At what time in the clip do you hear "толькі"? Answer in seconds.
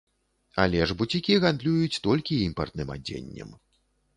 2.07-2.39